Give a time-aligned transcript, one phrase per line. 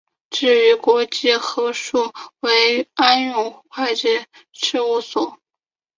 [0.31, 5.37] 至于国际核数师为安永会计师事务所。